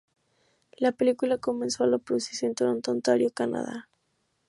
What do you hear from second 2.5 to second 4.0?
Toronto, Ontario, Canadá.